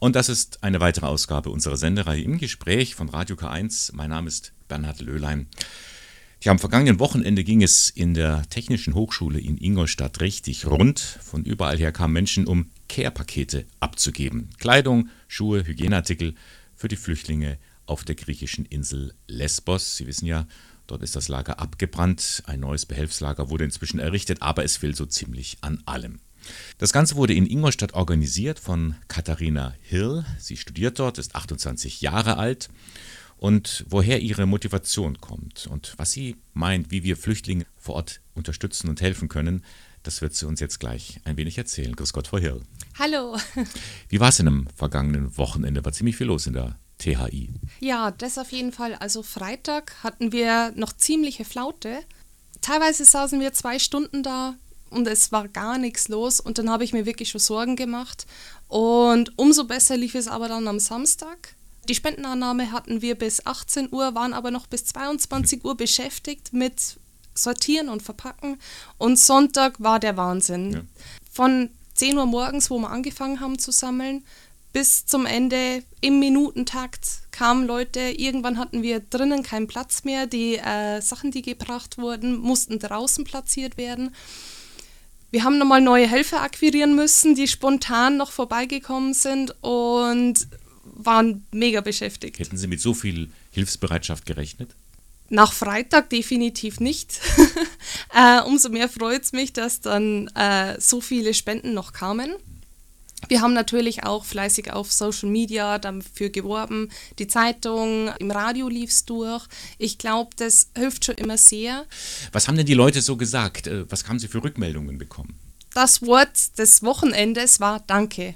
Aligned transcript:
Und 0.00 0.16
das 0.16 0.30
ist 0.30 0.64
eine 0.64 0.80
weitere 0.80 1.04
Ausgabe 1.04 1.50
unserer 1.50 1.76
Sendereihe 1.76 2.22
im 2.22 2.38
Gespräch 2.38 2.94
von 2.94 3.10
Radio 3.10 3.36
K1. 3.36 3.90
Mein 3.94 4.08
Name 4.08 4.28
ist 4.28 4.54
Bernhard 4.66 5.02
Löhlein. 5.02 5.46
Ja, 6.42 6.52
am 6.52 6.58
vergangenen 6.58 6.98
Wochenende 6.98 7.44
ging 7.44 7.62
es 7.62 7.90
in 7.90 8.14
der 8.14 8.48
Technischen 8.48 8.94
Hochschule 8.94 9.38
in 9.38 9.58
Ingolstadt 9.58 10.22
richtig 10.22 10.64
rund. 10.64 11.00
Von 11.00 11.44
überall 11.44 11.76
her 11.76 11.92
kamen 11.92 12.14
Menschen, 12.14 12.46
um 12.46 12.70
Care-Pakete 12.88 13.66
abzugeben. 13.78 14.48
Kleidung, 14.58 15.10
Schuhe, 15.28 15.66
Hygieneartikel 15.66 16.34
für 16.74 16.88
die 16.88 16.96
Flüchtlinge 16.96 17.58
auf 17.84 18.02
der 18.02 18.14
griechischen 18.14 18.64
Insel 18.64 19.12
Lesbos. 19.26 19.98
Sie 19.98 20.06
wissen 20.06 20.24
ja, 20.24 20.46
dort 20.86 21.02
ist 21.02 21.14
das 21.14 21.28
Lager 21.28 21.60
abgebrannt. 21.60 22.42
Ein 22.46 22.60
neues 22.60 22.86
Behelfslager 22.86 23.50
wurde 23.50 23.64
inzwischen 23.64 24.00
errichtet, 24.00 24.40
aber 24.40 24.64
es 24.64 24.78
fehlt 24.78 24.96
so 24.96 25.04
ziemlich 25.04 25.58
an 25.60 25.82
allem. 25.84 26.20
Das 26.78 26.92
Ganze 26.92 27.16
wurde 27.16 27.34
in 27.34 27.46
Ingolstadt 27.46 27.94
organisiert 27.94 28.58
von 28.58 28.94
Katharina 29.08 29.74
Hill. 29.82 30.24
Sie 30.38 30.56
studiert 30.56 30.98
dort, 30.98 31.18
ist 31.18 31.34
28 31.34 32.00
Jahre 32.00 32.36
alt 32.36 32.68
und 33.36 33.84
woher 33.88 34.20
ihre 34.20 34.46
Motivation 34.46 35.20
kommt 35.20 35.66
und 35.66 35.94
was 35.96 36.12
sie 36.12 36.36
meint, 36.52 36.90
wie 36.90 37.02
wir 37.02 37.16
Flüchtlinge 37.16 37.66
vor 37.78 37.96
Ort 37.96 38.20
unterstützen 38.34 38.88
und 38.88 39.00
helfen 39.00 39.28
können, 39.28 39.64
das 40.02 40.22
wird 40.22 40.34
sie 40.34 40.46
uns 40.46 40.60
jetzt 40.60 40.80
gleich 40.80 41.20
ein 41.24 41.36
wenig 41.36 41.58
erzählen. 41.58 41.94
Grüß 41.94 42.12
Gott, 42.12 42.28
Frau 42.28 42.38
Hill. 42.38 42.62
Hallo. 42.98 43.36
Wie 44.08 44.20
war 44.20 44.28
es 44.28 44.36
denn 44.36 44.48
am 44.48 44.66
vergangenen 44.74 45.36
Wochenende? 45.36 45.84
War 45.84 45.92
ziemlich 45.92 46.16
viel 46.16 46.26
los 46.26 46.46
in 46.46 46.54
der 46.54 46.78
THI. 46.98 47.50
Ja, 47.80 48.10
das 48.10 48.38
auf 48.38 48.52
jeden 48.52 48.72
Fall. 48.72 48.94
Also 48.94 49.22
Freitag 49.22 49.94
hatten 50.02 50.32
wir 50.32 50.72
noch 50.76 50.92
ziemliche 50.92 51.44
Flaute. 51.44 52.00
Teilweise 52.60 53.04
saßen 53.04 53.40
wir 53.40 53.52
zwei 53.52 53.78
Stunden 53.78 54.22
da, 54.22 54.54
und 54.90 55.06
es 55.06 55.32
war 55.32 55.48
gar 55.48 55.78
nichts 55.78 56.08
los 56.08 56.40
und 56.40 56.58
dann 56.58 56.70
habe 56.70 56.84
ich 56.84 56.92
mir 56.92 57.06
wirklich 57.06 57.30
schon 57.30 57.40
Sorgen 57.40 57.76
gemacht 57.76 58.26
und 58.68 59.38
umso 59.38 59.64
besser 59.64 59.96
lief 59.96 60.14
es 60.14 60.28
aber 60.28 60.48
dann 60.48 60.68
am 60.68 60.78
Samstag. 60.78 61.54
Die 61.88 61.94
Spendenannahme 61.94 62.72
hatten 62.72 63.02
wir 63.02 63.14
bis 63.14 63.46
18 63.46 63.88
Uhr, 63.92 64.14
waren 64.14 64.34
aber 64.34 64.50
noch 64.50 64.66
bis 64.66 64.84
22 64.84 65.64
Uhr 65.64 65.76
beschäftigt 65.76 66.52
mit 66.52 66.98
Sortieren 67.34 67.88
und 67.88 68.02
Verpacken 68.02 68.58
und 68.98 69.18
Sonntag 69.18 69.80
war 69.80 69.98
der 69.98 70.16
Wahnsinn. 70.16 70.72
Ja. 70.72 70.80
Von 71.32 71.70
10 71.94 72.18
Uhr 72.18 72.26
morgens, 72.26 72.70
wo 72.70 72.78
wir 72.78 72.90
angefangen 72.90 73.40
haben 73.40 73.58
zu 73.58 73.72
sammeln, 73.72 74.24
bis 74.72 75.04
zum 75.06 75.26
Ende 75.26 75.82
im 76.00 76.20
Minutentakt 76.20 77.22
kamen 77.32 77.66
Leute. 77.66 78.00
Irgendwann 78.00 78.58
hatten 78.58 78.82
wir 78.82 79.00
drinnen 79.00 79.42
keinen 79.42 79.66
Platz 79.66 80.04
mehr. 80.04 80.26
Die 80.26 80.56
äh, 80.56 81.00
Sachen, 81.00 81.30
die 81.30 81.42
gebracht 81.42 81.98
wurden, 81.98 82.36
mussten 82.36 82.78
draußen 82.78 83.24
platziert 83.24 83.76
werden. 83.76 84.14
Wir 85.30 85.44
haben 85.44 85.58
nochmal 85.58 85.80
neue 85.80 86.08
Helfer 86.08 86.42
akquirieren 86.42 86.96
müssen, 86.96 87.34
die 87.34 87.46
spontan 87.46 88.16
noch 88.16 88.32
vorbeigekommen 88.32 89.14
sind 89.14 89.54
und 89.62 90.48
waren 90.84 91.46
mega 91.52 91.80
beschäftigt. 91.80 92.38
Hätten 92.38 92.56
Sie 92.56 92.66
mit 92.66 92.80
so 92.80 92.94
viel 92.94 93.30
Hilfsbereitschaft 93.52 94.26
gerechnet? 94.26 94.74
Nach 95.28 95.52
Freitag 95.52 96.10
definitiv 96.10 96.80
nicht. 96.80 97.20
äh, 98.14 98.42
umso 98.42 98.68
mehr 98.68 98.88
freut 98.88 99.22
es 99.22 99.32
mich, 99.32 99.52
dass 99.52 99.80
dann 99.80 100.26
äh, 100.34 100.80
so 100.80 101.00
viele 101.00 101.34
Spenden 101.34 101.72
noch 101.72 101.92
kamen. 101.92 102.34
Wir 103.28 103.40
haben 103.42 103.52
natürlich 103.52 104.04
auch 104.04 104.24
fleißig 104.24 104.72
auf 104.72 104.92
Social 104.92 105.28
Media 105.28 105.78
dafür 105.78 106.30
geworben. 106.30 106.88
Die 107.18 107.28
Zeitung, 107.28 108.10
im 108.18 108.30
Radio 108.30 108.68
lief 108.68 108.90
es 108.90 109.04
durch. 109.04 109.46
Ich 109.78 109.98
glaube, 109.98 110.30
das 110.36 110.70
hilft 110.76 111.04
schon 111.04 111.16
immer 111.16 111.36
sehr. 111.36 111.84
Was 112.32 112.48
haben 112.48 112.56
denn 112.56 112.66
die 112.66 112.74
Leute 112.74 113.02
so 113.02 113.16
gesagt? 113.16 113.66
Äh, 113.66 113.90
was 113.90 114.08
haben 114.08 114.18
sie 114.18 114.28
für 114.28 114.42
Rückmeldungen 114.42 114.98
bekommen? 114.98 115.38
Das 115.74 116.02
Wort 116.02 116.58
des 116.58 116.82
Wochenendes 116.82 117.60
war 117.60 117.80
Danke 117.86 118.34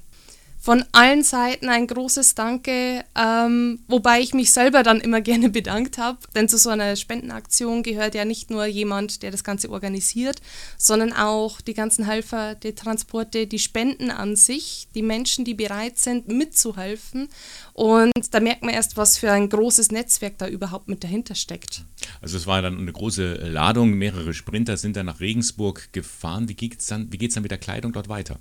von 0.65 0.83
allen 0.93 1.23
Seiten 1.23 1.69
ein 1.69 1.87
großes 1.87 2.35
Danke, 2.35 3.05
ähm, 3.15 3.81
wobei 3.87 4.21
ich 4.21 4.33
mich 4.33 4.51
selber 4.51 4.83
dann 4.83 4.99
immer 4.99 5.21
gerne 5.21 5.51
bedankt 5.51 5.99
habe, 5.99 6.21
denn 6.35 6.49
zu 6.49 6.57
so 6.57 6.71
einer 6.71 6.97
Spendenaktion 6.97 7.83
gehört 7.83 8.15
ja 8.15 8.25
nicht 8.25 8.49
nur 8.49 8.65
jemand, 8.65 9.23
der 9.23 9.31
das 9.31 9.45
Ganze 9.45 9.69
organisiert, 9.69 10.41
sondern 10.79 11.13
auch 11.13 11.61
die 11.61 11.75
ganzen 11.75 12.07
Helfer, 12.07 12.55
die 12.55 12.75
Transporte, 12.75 13.47
die 13.47 13.59
Spenden 13.59 14.11
an 14.11 14.37
sich, 14.37 14.89
die 14.95 15.03
Menschen, 15.03 15.45
die 15.45 15.53
bereit 15.53 15.99
sind, 15.99 16.29
mitzuhelfen. 16.29 17.29
Und 17.75 18.13
da 18.31 18.41
merkt 18.41 18.63
man 18.63 18.73
erst, 18.73 18.97
was 18.97 19.19
für 19.19 19.31
ein 19.31 19.51
großes 19.51 19.93
Netzwerk 19.93 20.39
da 20.39 20.49
überhaupt 20.49 20.89
mit 20.89 21.05
dahinter 21.05 21.35
steckt. 21.35 21.85
Also 22.23 22.39
es 22.39 22.47
war 22.47 22.63
dann 22.63 22.79
eine 22.79 22.93
große 22.93 23.35
Ladung, 23.35 23.91
mehrere 23.91 24.33
Sprinter 24.33 24.79
sind 24.79 24.97
dann 24.97 25.05
nach 25.05 25.21
Regensburg 25.21 25.93
gefahren. 25.93 26.49
Wie 26.49 26.55
geht 26.55 26.81
es 26.81 26.87
dann, 26.87 27.11
dann 27.11 27.43
mit 27.43 27.51
der 27.51 27.59
Kleidung 27.59 27.93
dort 27.93 28.09
weiter? 28.09 28.41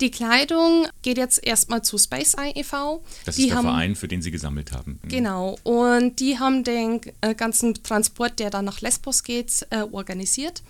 Die 0.00 0.10
Kleidung 0.10 0.86
geht 1.02 1.18
jetzt 1.18 1.44
erstmal 1.44 1.82
zu 1.82 1.98
Space 1.98 2.34
Eye 2.34 2.52
e.V. 2.54 3.02
Das 3.24 3.36
die 3.36 3.42
ist 3.42 3.48
der 3.50 3.56
haben, 3.56 3.64
Verein, 3.66 3.96
für 3.96 4.08
den 4.08 4.22
Sie 4.22 4.30
gesammelt 4.30 4.72
haben. 4.72 4.98
Mhm. 5.02 5.08
Genau. 5.08 5.58
Und 5.62 6.20
die 6.20 6.38
haben 6.38 6.64
den 6.64 7.00
äh, 7.20 7.34
ganzen 7.34 7.74
Transport, 7.74 8.38
der 8.38 8.50
dann 8.50 8.64
nach 8.64 8.80
Lesbos 8.80 9.22
geht, 9.22 9.66
äh, 9.70 9.82
organisiert. 9.90 10.62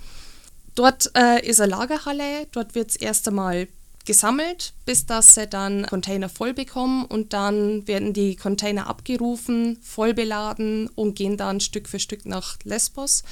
Dort 0.74 1.10
äh, 1.16 1.46
ist 1.46 1.60
eine 1.60 1.70
Lagerhalle. 1.70 2.46
Dort 2.52 2.74
wird 2.74 2.90
es 2.90 2.96
erst 2.96 3.28
einmal 3.28 3.68
gesammelt, 4.06 4.72
bis 4.86 5.06
dass 5.06 5.34
sie 5.34 5.46
dann 5.46 5.86
Container 5.86 6.28
voll 6.28 6.54
bekommen 6.54 7.04
und 7.04 7.32
dann 7.32 7.86
werden 7.86 8.12
die 8.12 8.34
Container 8.34 8.86
abgerufen, 8.86 9.78
voll 9.82 10.14
beladen 10.14 10.88
und 10.94 11.14
gehen 11.14 11.36
dann 11.36 11.60
Stück 11.60 11.88
für 11.88 12.00
Stück 12.00 12.24
nach 12.26 12.56
Lesbos. 12.64 13.22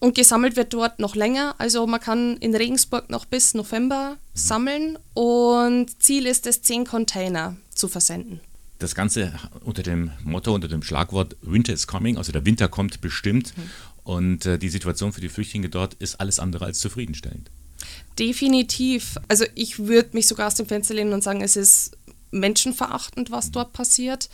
Und 0.00 0.14
gesammelt 0.14 0.56
wird 0.56 0.72
dort 0.72 1.00
noch 1.00 1.16
länger. 1.16 1.54
Also 1.58 1.86
man 1.86 2.00
kann 2.00 2.36
in 2.36 2.54
Regensburg 2.54 3.10
noch 3.10 3.24
bis 3.24 3.54
November 3.54 4.16
sammeln 4.32 4.96
und 5.14 6.00
Ziel 6.00 6.26
ist 6.26 6.46
es, 6.46 6.62
zehn 6.62 6.84
Container 6.84 7.56
zu 7.74 7.88
versenden. 7.88 8.40
Das 8.78 8.94
Ganze 8.94 9.32
unter 9.64 9.82
dem 9.82 10.12
Motto, 10.22 10.54
unter 10.54 10.68
dem 10.68 10.84
Schlagwort 10.84 11.36
Winter 11.42 11.72
is 11.72 11.88
coming, 11.88 12.16
also 12.16 12.30
der 12.30 12.46
Winter 12.46 12.68
kommt 12.68 13.00
bestimmt. 13.00 13.56
Mhm. 13.56 13.62
Und 14.04 14.46
äh, 14.46 14.58
die 14.58 14.68
Situation 14.68 15.12
für 15.12 15.20
die 15.20 15.28
Flüchtlinge 15.28 15.68
dort 15.68 15.94
ist 15.94 16.20
alles 16.20 16.38
andere 16.38 16.64
als 16.64 16.78
zufriedenstellend. 16.78 17.50
Definitiv. 18.18 19.16
Also 19.28 19.44
ich 19.54 19.80
würde 19.80 20.10
mich 20.12 20.26
sogar 20.26 20.46
aus 20.46 20.54
dem 20.54 20.66
Fenster 20.66 20.94
lehnen 20.94 21.12
und 21.12 21.22
sagen, 21.22 21.42
es 21.42 21.56
ist 21.56 21.96
menschenverachtend, 22.30 23.30
was 23.30 23.48
mhm. 23.48 23.52
dort 23.52 23.72
passiert. 23.72 24.30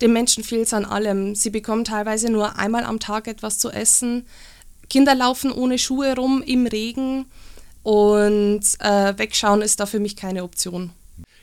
Den 0.00 0.12
Menschen 0.12 0.44
fehlt 0.44 0.66
es 0.66 0.72
an 0.72 0.84
allem. 0.84 1.34
Sie 1.34 1.50
bekommen 1.50 1.84
teilweise 1.84 2.30
nur 2.30 2.56
einmal 2.56 2.84
am 2.84 3.00
Tag 3.00 3.26
etwas 3.26 3.58
zu 3.58 3.70
essen. 3.70 4.26
Kinder 4.88 5.14
laufen 5.14 5.52
ohne 5.52 5.78
Schuhe 5.78 6.14
rum 6.16 6.42
im 6.42 6.66
Regen 6.66 7.26
und 7.82 8.62
äh, 8.80 9.18
wegschauen 9.18 9.62
ist 9.62 9.80
da 9.80 9.86
für 9.86 10.00
mich 10.00 10.16
keine 10.16 10.44
Option. 10.44 10.90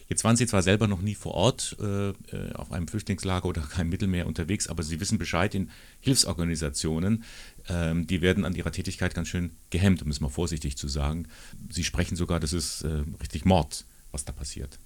Jetzt 0.08 0.24
waren 0.24 0.36
Sie 0.36 0.46
zwar 0.46 0.62
selber 0.62 0.88
noch 0.88 1.02
nie 1.02 1.16
vor 1.16 1.34
Ort 1.34 1.76
äh, 1.80 2.10
äh 2.10 2.14
auf 2.54 2.72
einem 2.72 2.88
Flüchtlingslager 2.88 3.48
oder 3.48 3.62
kein 3.62 3.90
Mittelmeer 3.90 4.28
unterwegs, 4.28 4.68
aber 4.68 4.84
Sie 4.84 5.00
wissen 5.00 5.18
Bescheid 5.18 5.56
in 5.56 5.72
Hilfsorganisationen, 6.00 7.24
ähm, 7.70 8.06
die 8.06 8.22
werden 8.22 8.46
an 8.46 8.54
ihrer 8.54 8.72
Tätigkeit 8.72 9.16
ganz 9.16 9.30
schön 9.30 9.52
gehemmt, 9.72 10.04
um 10.04 10.12
es 10.12 10.22
mal 10.22 10.30
vorsichtig 10.30 10.78
zu 10.78 10.88
sagen. 10.88 11.28
Sie 11.72 11.84
sprechen 11.84 12.16
sogar, 12.16 12.40
das 12.40 12.54
ist 12.54 12.84
äh, 12.84 13.04
richtig 13.20 13.46
Mord, 13.46 13.86
was 14.12 14.26
da 14.26 14.32
passiert. 14.32 14.78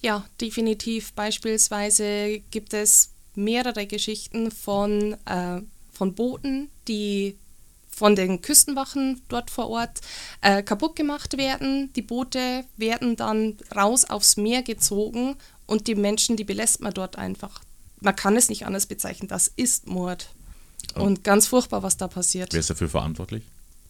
Ja, 0.00 0.24
definitiv. 0.40 1.12
Beispielsweise 1.14 2.40
gibt 2.50 2.72
es 2.72 3.10
mehrere 3.34 3.86
Geschichten 3.86 4.52
von, 4.52 5.14
äh, 5.26 5.62
von 5.92 6.14
Booten, 6.14 6.68
die 6.86 7.36
von 7.90 8.16
den 8.16 8.40
Küstenwachen 8.40 9.22
dort 9.28 9.50
vor 9.50 9.68
Ort 9.68 10.00
äh, 10.40 10.62
kaputt 10.62 10.96
gemacht 10.96 11.36
werden. 11.36 11.92
Die 11.94 12.02
Boote 12.02 12.64
werden 12.76 13.16
dann 13.16 13.56
raus 13.74 14.04
aufs 14.04 14.36
Meer 14.36 14.62
gezogen 14.62 15.36
und 15.66 15.86
die 15.86 15.94
Menschen, 15.94 16.36
die 16.36 16.44
belässt 16.44 16.80
man 16.80 16.94
dort 16.94 17.16
einfach. 17.16 17.60
Man 18.00 18.16
kann 18.16 18.36
es 18.36 18.48
nicht 18.48 18.66
anders 18.66 18.86
bezeichnen, 18.86 19.28
das 19.28 19.48
ist 19.54 19.86
Mord. 19.86 20.30
Oh. 20.96 21.02
Und 21.02 21.24
ganz 21.24 21.46
furchtbar, 21.46 21.82
was 21.82 21.96
da 21.96 22.08
passiert. 22.08 22.52
Wer 22.52 22.60
ist 22.60 22.70
dafür 22.70 22.88
verantwortlich? 22.88 23.44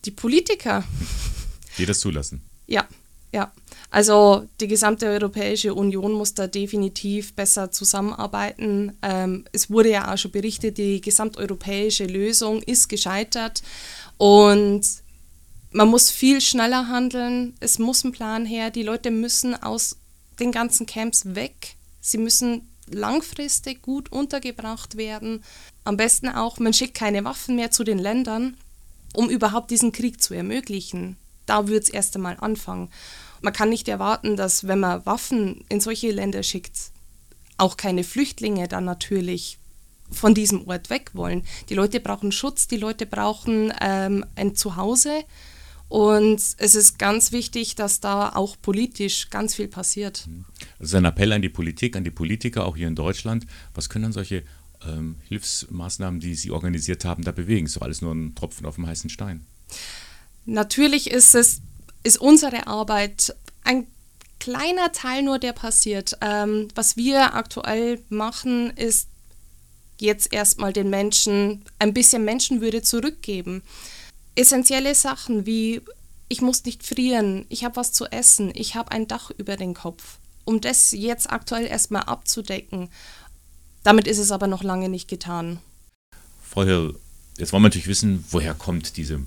Die 0.04 0.10
Politiker. 0.10 0.84
Die 1.78 1.86
das 1.86 2.00
zulassen. 2.00 2.42
Ja, 2.66 2.86
ja. 3.32 3.52
Also 3.90 4.46
die 4.60 4.68
gesamte 4.68 5.06
Europäische 5.06 5.74
Union 5.74 6.12
muss 6.12 6.34
da 6.34 6.46
definitiv 6.46 7.34
besser 7.34 7.70
zusammenarbeiten. 7.70 8.96
Ähm, 9.02 9.44
es 9.52 9.70
wurde 9.70 9.90
ja 9.90 10.12
auch 10.12 10.18
schon 10.18 10.30
berichtet, 10.30 10.78
die 10.78 11.00
gesamteuropäische 11.00 12.04
Lösung 12.04 12.62
ist 12.62 12.88
gescheitert. 12.88 13.62
Und 14.20 14.82
man 15.70 15.88
muss 15.88 16.10
viel 16.10 16.42
schneller 16.42 16.88
handeln. 16.88 17.56
Es 17.60 17.78
muss 17.78 18.04
ein 18.04 18.12
Plan 18.12 18.44
her. 18.44 18.70
Die 18.70 18.82
Leute 18.82 19.10
müssen 19.10 19.54
aus 19.54 19.96
den 20.38 20.52
ganzen 20.52 20.84
Camps 20.84 21.34
weg. 21.34 21.76
Sie 22.02 22.18
müssen 22.18 22.68
langfristig 22.86 23.80
gut 23.80 24.12
untergebracht 24.12 24.98
werden. 24.98 25.42
Am 25.84 25.96
besten 25.96 26.28
auch, 26.28 26.58
man 26.58 26.74
schickt 26.74 26.94
keine 26.94 27.24
Waffen 27.24 27.56
mehr 27.56 27.70
zu 27.70 27.82
den 27.82 27.98
Ländern, 27.98 28.58
um 29.14 29.30
überhaupt 29.30 29.70
diesen 29.70 29.90
Krieg 29.90 30.20
zu 30.20 30.34
ermöglichen. 30.34 31.16
Da 31.46 31.66
wird 31.66 31.84
es 31.84 31.88
erst 31.88 32.14
einmal 32.14 32.36
anfangen. 32.40 32.90
Man 33.40 33.54
kann 33.54 33.70
nicht 33.70 33.88
erwarten, 33.88 34.36
dass 34.36 34.66
wenn 34.66 34.80
man 34.80 35.06
Waffen 35.06 35.64
in 35.70 35.80
solche 35.80 36.10
Länder 36.10 36.42
schickt, 36.42 36.92
auch 37.56 37.78
keine 37.78 38.04
Flüchtlinge 38.04 38.68
dann 38.68 38.84
natürlich 38.84 39.59
von 40.10 40.34
diesem 40.34 40.66
Ort 40.68 40.90
weg 40.90 41.10
wollen. 41.14 41.42
Die 41.68 41.74
Leute 41.74 42.00
brauchen 42.00 42.32
Schutz, 42.32 42.68
die 42.68 42.76
Leute 42.76 43.06
brauchen 43.06 43.72
ähm, 43.80 44.24
ein 44.36 44.54
Zuhause 44.54 45.24
Und 45.90 46.40
es 46.58 46.74
ist 46.76 47.00
ganz 47.00 47.32
wichtig, 47.32 47.74
dass 47.74 47.98
da 47.98 48.28
auch 48.28 48.56
politisch 48.62 49.28
ganz 49.28 49.56
viel 49.56 49.66
passiert. 49.66 50.28
Also 50.78 50.96
ein 50.96 51.04
Appell 51.04 51.32
an 51.32 51.42
die 51.42 51.48
Politik, 51.48 51.96
an 51.96 52.04
die 52.04 52.12
Politiker, 52.12 52.64
auch 52.64 52.76
hier 52.76 52.86
in 52.86 52.94
Deutschland. 52.94 53.44
Was 53.74 53.88
können 53.88 54.04
dann 54.04 54.12
solche 54.12 54.44
ähm, 54.86 55.16
Hilfsmaßnahmen, 55.28 56.20
die 56.20 56.36
Sie 56.36 56.52
organisiert 56.52 57.04
haben, 57.04 57.24
da 57.24 57.32
bewegen? 57.32 57.66
Ist 57.66 57.76
doch 57.76 57.82
alles 57.82 58.02
nur 58.02 58.14
ein 58.14 58.36
Tropfen 58.36 58.66
auf 58.66 58.76
dem 58.76 58.86
heißen 58.86 59.10
Stein. 59.10 59.44
Natürlich 60.46 61.10
ist 61.10 61.34
es, 61.34 61.60
ist 62.04 62.18
unsere 62.18 62.68
Arbeit 62.68 63.34
ein 63.64 63.88
kleiner 64.38 64.92
Teil 64.92 65.24
nur, 65.24 65.40
der 65.40 65.52
passiert. 65.52 66.16
Ähm, 66.20 66.68
was 66.76 66.96
wir 66.96 67.34
aktuell 67.34 68.00
machen, 68.10 68.70
ist 68.70 69.09
jetzt 70.00 70.32
erstmal 70.32 70.72
den 70.72 70.90
Menschen 70.90 71.62
ein 71.78 71.94
bisschen 71.94 72.24
Menschenwürde 72.24 72.82
zurückgeben. 72.82 73.62
Essentielle 74.34 74.94
Sachen 74.94 75.46
wie 75.46 75.82
ich 76.30 76.40
muss 76.40 76.64
nicht 76.64 76.84
frieren, 76.84 77.44
ich 77.48 77.64
habe 77.64 77.76
was 77.76 77.92
zu 77.92 78.06
essen, 78.06 78.52
ich 78.54 78.76
habe 78.76 78.92
ein 78.92 79.08
Dach 79.08 79.32
über 79.36 79.56
den 79.56 79.74
Kopf. 79.74 80.18
Um 80.44 80.60
das 80.60 80.92
jetzt 80.92 81.28
aktuell 81.30 81.66
erstmal 81.66 82.04
abzudecken. 82.04 82.88
Damit 83.82 84.06
ist 84.06 84.18
es 84.18 84.30
aber 84.30 84.46
noch 84.46 84.62
lange 84.62 84.88
nicht 84.88 85.08
getan. 85.08 85.58
Frau 86.40 86.62
Hill, 86.62 86.94
jetzt 87.36 87.52
wollen 87.52 87.64
wir 87.64 87.68
natürlich 87.68 87.88
wissen, 87.88 88.24
woher 88.30 88.54
kommt 88.54 88.96
diese, 88.96 89.20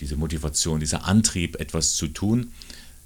diese 0.00 0.16
Motivation, 0.16 0.80
dieser 0.80 1.04
Antrieb, 1.04 1.60
etwas 1.60 1.94
zu 1.94 2.08
tun. 2.08 2.52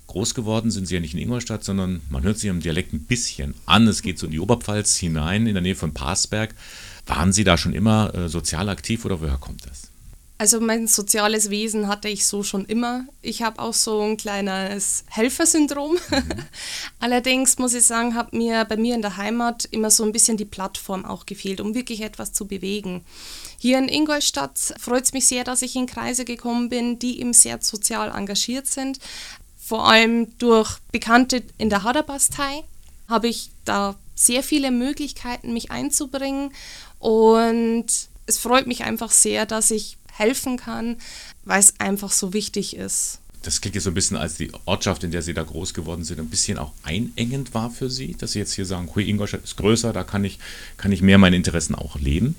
Groß 0.07 0.35
geworden 0.35 0.71
sind 0.71 0.87
Sie 0.87 0.95
ja 0.95 1.01
nicht 1.01 1.15
in 1.15 1.21
Ingolstadt, 1.21 1.63
sondern 1.63 2.01
man 2.09 2.23
hört 2.23 2.39
Sie 2.39 2.49
im 2.49 2.61
Dialekt 2.61 2.95
ein 2.95 3.05
bisschen 3.05 3.55
an. 3.67 3.87
Es 3.87 4.01
geht 4.01 4.19
so 4.19 4.27
in 4.27 4.33
die 4.33 4.41
Oberpfalz 4.41 4.97
hinein, 4.97 5.47
in 5.47 5.55
der 5.55 5.63
Nähe 5.63 5.77
von 5.77 5.93
Parsberg. 5.93 6.55
Waren 7.07 7.33
Sie 7.33 7.45
da 7.45 7.57
schon 7.57 7.73
immer 7.73 8.15
äh, 8.15 8.29
sozial 8.29 8.69
aktiv 8.69 9.05
oder 9.05 9.21
woher 9.21 9.39
kommt 9.39 9.67
das? 9.67 9.93
Also 10.43 10.61
mein 10.61 10.89
soziales 10.89 11.51
Wesen 11.51 11.87
hatte 11.87 12.09
ich 12.09 12.27
so 12.27 12.43
schon 12.43 12.65
immer. 12.65 13.05
Ich 13.21 13.43
habe 13.43 13.61
auch 13.61 13.75
so 13.75 14.01
ein 14.01 14.17
kleines 14.17 15.05
Helfersyndrom. 15.09 15.93
Mhm. 15.93 16.25
Allerdings 16.99 17.59
muss 17.59 17.75
ich 17.75 17.85
sagen, 17.85 18.17
hat 18.17 18.33
mir 18.33 18.65
bei 18.65 18.77
mir 18.77 18.97
in 18.97 19.03
der 19.03 19.19
Heimat 19.19 19.67
immer 19.67 19.89
so 19.89 20.03
ein 20.03 20.11
bisschen 20.11 20.37
die 20.37 20.45
Plattform 20.45 21.05
auch 21.05 21.27
gefehlt, 21.27 21.61
um 21.61 21.77
wirklich 21.77 22.01
etwas 22.01 22.33
zu 22.33 22.49
bewegen. 22.49 23.05
Hier 23.57 23.79
in 23.79 23.89
Ingolstadt 23.89 24.59
freut 24.81 25.05
es 25.05 25.13
mich 25.13 25.27
sehr, 25.27 25.45
dass 25.45 25.63
ich 25.63 25.77
in 25.77 25.87
Kreise 25.87 26.25
gekommen 26.25 26.69
bin, 26.69 26.99
die 26.99 27.21
eben 27.21 27.35
sehr 27.35 27.59
sozial 27.61 28.11
engagiert 28.11 28.67
sind. 28.67 28.99
Vor 29.57 29.89
allem 29.89 30.37
durch 30.39 30.79
Bekannte 30.91 31.45
in 31.57 31.71
der 31.71 31.85
Haderbastei 31.85 32.65
habe 33.07 33.29
ich 33.29 33.51
da 33.65 33.95
sehr 34.17 34.43
viele 34.43 34.73
Möglichkeiten, 34.73 35.53
mich 35.53 35.71
einzubringen 35.71 36.53
und 37.03 37.87
es 38.27 38.39
freut 38.39 38.69
mich 38.69 38.85
einfach 38.85 39.11
sehr, 39.11 39.45
dass 39.45 39.73
ich 39.73 39.99
helfen 40.13 40.57
kann, 40.57 40.99
weil 41.45 41.59
es 41.59 41.81
einfach 41.81 42.13
so 42.13 42.33
wichtig 42.33 42.77
ist. 42.77 43.19
Das 43.43 43.61
klingt 43.61 43.75
jetzt 43.75 43.85
so 43.85 43.91
ein 43.91 43.95
bisschen, 43.95 44.17
als 44.17 44.37
die 44.37 44.53
Ortschaft, 44.67 45.03
in 45.03 45.11
der 45.11 45.23
Sie 45.23 45.35
da 45.35 45.43
groß 45.43 45.75
geworden 45.75 46.05
sind, 46.05 46.21
ein 46.21 46.31
bisschen 46.31 46.59
auch 46.59 46.71
einengend 46.85 47.55
war 47.55 47.71
für 47.71 47.91
Sie, 47.91 48.15
dass 48.15 48.33
Sie 48.33 48.39
jetzt 48.39 48.53
hier 48.53 48.67
sagen, 48.67 48.89
Hui, 48.95 49.09
Ingolstadt 49.09 49.43
ist 49.43 49.57
größer, 49.57 49.93
da 49.93 50.05
kann 50.05 50.23
ich, 50.23 50.39
kann 50.77 50.93
ich 50.93 51.03
mehr 51.03 51.19
meine 51.19 51.35
Interessen 51.35 51.75
auch 51.75 51.97
leben? 51.97 52.37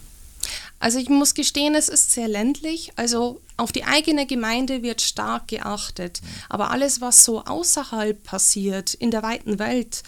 Also 0.80 0.98
ich 0.98 1.10
muss 1.10 1.34
gestehen, 1.34 1.76
es 1.76 1.90
ist 1.90 2.14
sehr 2.14 2.30
ländlich. 2.30 2.94
Also 2.96 3.42
auf 3.58 3.74
die 3.74 3.84
eigene 3.84 4.26
Gemeinde 4.26 4.82
wird 4.82 5.02
stark 5.02 5.50
geachtet. 5.50 6.22
Aber 6.48 6.72
alles, 6.72 7.02
was 7.02 7.26
so 7.26 7.44
außerhalb 7.44 8.24
passiert, 8.24 8.94
in 8.94 9.12
der 9.12 9.24
weiten 9.24 9.60
Welt, 9.60 10.04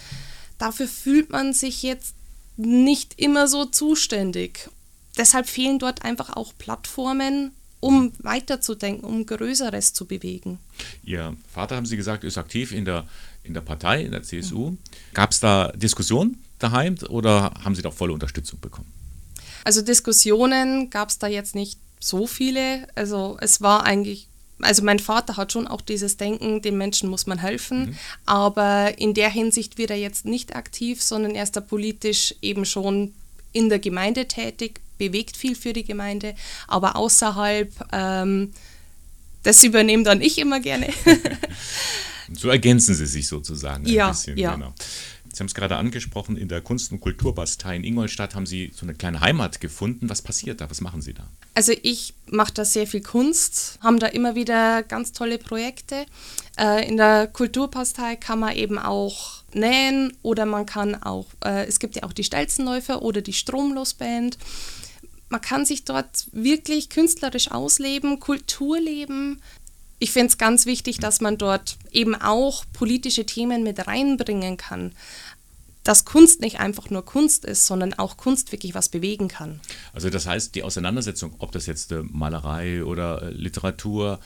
dafür 0.57 0.87
fühlt 0.87 1.29
man 1.29 1.53
sich 1.53 1.83
jetzt 1.83 2.15
nicht 2.57 3.19
immer 3.19 3.47
so 3.47 3.65
zuständig 3.65 4.69
deshalb 5.17 5.47
fehlen 5.47 5.79
dort 5.79 6.03
einfach 6.03 6.35
auch 6.35 6.53
Plattformen, 6.57 7.51
um 7.79 8.11
weiterzudenken, 8.19 9.03
um 9.03 9.25
Größeres 9.25 9.93
zu 9.93 10.05
bewegen. 10.05 10.59
Ihr 11.03 11.35
Vater, 11.51 11.75
haben 11.75 11.85
Sie 11.85 11.97
gesagt, 11.97 12.23
ist 12.23 12.37
aktiv 12.37 12.71
in 12.71 12.85
der, 12.85 13.05
in 13.43 13.53
der 13.53 13.61
Partei, 13.61 14.01
in 14.01 14.11
der 14.11 14.23
CSU. 14.23 14.71
Mhm. 14.71 14.77
Gab 15.13 15.31
es 15.31 15.39
da 15.39 15.71
Diskussionen 15.75 16.43
daheim 16.59 16.95
oder 17.09 17.53
haben 17.63 17.75
Sie 17.75 17.81
da 17.81 17.91
volle 17.91 18.13
Unterstützung 18.13 18.59
bekommen? 18.59 18.91
Also 19.63 19.81
Diskussionen 19.81 20.89
gab 20.89 21.09
es 21.09 21.19
da 21.19 21.27
jetzt 21.27 21.55
nicht 21.55 21.79
so 21.99 22.27
viele. 22.27 22.87
Also 22.95 23.37
es 23.41 23.61
war 23.61 23.83
eigentlich 23.83 24.27
also 24.61 24.83
mein 24.83 24.99
Vater 24.99 25.37
hat 25.37 25.51
schon 25.51 25.67
auch 25.67 25.81
dieses 25.81 26.17
Denken, 26.17 26.61
den 26.61 26.77
Menschen 26.77 27.09
muss 27.09 27.27
man 27.27 27.39
helfen, 27.39 27.87
mhm. 27.87 27.97
aber 28.25 28.97
in 28.97 29.13
der 29.13 29.29
Hinsicht 29.29 29.77
wird 29.77 29.91
er 29.91 29.97
jetzt 29.97 30.25
nicht 30.25 30.55
aktiv, 30.55 31.01
sondern 31.01 31.35
er 31.35 31.43
ist 31.43 31.55
da 31.55 31.61
politisch 31.61 32.35
eben 32.41 32.65
schon 32.65 33.13
in 33.51 33.69
der 33.69 33.79
Gemeinde 33.79 34.27
tätig, 34.27 34.79
bewegt 34.97 35.37
viel 35.37 35.55
für 35.55 35.73
die 35.73 35.83
Gemeinde, 35.83 36.35
aber 36.67 36.95
außerhalb, 36.95 37.71
ähm, 37.91 38.51
das 39.43 39.63
übernehme 39.63 40.03
dann 40.03 40.21
ich 40.21 40.37
immer 40.37 40.59
gerne. 40.59 40.89
so 42.33 42.49
ergänzen 42.49 42.95
sie 42.95 43.05
sich 43.05 43.27
sozusagen 43.27 43.85
ein 43.85 43.91
ja, 43.91 44.09
bisschen. 44.09 44.37
Ja. 44.37 44.55
Genau. 44.55 44.73
Sie 45.35 45.39
haben 45.41 45.47
es 45.47 45.53
gerade 45.53 45.75
angesprochen, 45.77 46.37
in 46.37 46.47
der 46.47 46.61
Kunst- 46.61 46.91
und 46.91 47.01
Kulturbastei 47.01 47.75
in 47.75 47.83
Ingolstadt 47.83 48.35
haben 48.35 48.45
Sie 48.45 48.71
so 48.73 48.85
eine 48.85 48.93
kleine 48.93 49.19
Heimat 49.19 49.59
gefunden. 49.59 50.09
Was 50.09 50.21
passiert 50.21 50.61
da? 50.61 50.69
Was 50.69 50.81
machen 50.81 51.01
Sie 51.01 51.13
da? 51.13 51.27
Also 51.53 51.73
ich 51.83 52.13
mache 52.27 52.53
da 52.53 52.65
sehr 52.65 52.87
viel 52.87 53.01
Kunst, 53.01 53.79
haben 53.81 53.99
da 53.99 54.07
immer 54.07 54.35
wieder 54.35 54.83
ganz 54.83 55.11
tolle 55.11 55.37
Projekte. 55.37 56.05
Äh, 56.57 56.87
in 56.87 56.97
der 56.97 57.27
Kulturbastei 57.27 58.15
kann 58.15 58.39
man 58.39 58.55
eben 58.55 58.77
auch 58.77 59.43
nähen 59.53 60.13
oder 60.21 60.45
man 60.45 60.65
kann 60.65 60.95
auch, 60.95 61.27
äh, 61.43 61.65
es 61.65 61.79
gibt 61.79 61.95
ja 61.95 62.03
auch 62.03 62.13
die 62.13 62.23
Stelzenläufer 62.23 63.01
oder 63.01 63.21
die 63.21 63.33
Stromlosband 63.33 64.37
man 65.29 65.41
kann 65.41 65.65
sich 65.65 65.85
dort 65.85 66.27
wirklich 66.31 66.89
künstlerisch 66.89 67.51
ausleben, 67.51 68.19
Kultur 68.19 68.79
leben. 68.79 69.41
Ich 69.97 70.11
finde 70.11 70.27
es 70.27 70.37
ganz 70.37 70.65
wichtig, 70.65 70.99
dass 70.99 71.21
man 71.21 71.37
dort 71.37 71.77
eben 71.91 72.15
auch 72.15 72.65
politische 72.73 73.25
Themen 73.25 73.63
mit 73.63 73.87
reinbringen 73.87 74.57
kann. 74.57 74.93
Dass 75.85 76.03
Kunst 76.03 76.41
nicht 76.41 76.59
einfach 76.59 76.89
nur 76.89 77.05
Kunst 77.05 77.45
ist, 77.45 77.65
sondern 77.65 77.93
auch 77.93 78.17
Kunst 78.17 78.51
wirklich 78.51 78.75
was 78.75 78.89
bewegen 78.89 79.29
kann. 79.29 79.61
Also 79.93 80.09
das 80.09 80.27
heißt, 80.27 80.53
die 80.55 80.63
Auseinandersetzung, 80.63 81.35
ob 81.39 81.53
das 81.53 81.67
jetzt 81.67 81.93
äh, 81.93 82.03
Malerei 82.03 82.83
oder 82.83 83.21
äh, 83.21 83.29
Literatur, 83.29 84.19